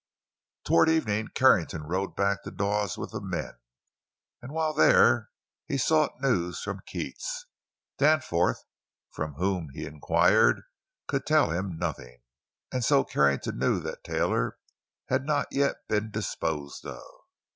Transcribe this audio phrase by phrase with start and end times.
[0.65, 3.51] Toward evening Carrington rode back to Dawes with the men;
[4.41, 5.29] and while there
[5.67, 7.45] he sought news from Keats.
[7.99, 8.63] Danforth,
[9.11, 10.63] from whom he inquired,
[11.07, 12.23] could tell him nothing,
[12.71, 14.57] and so Carrington knew that Taylor
[15.09, 17.03] had not yet been disposed of.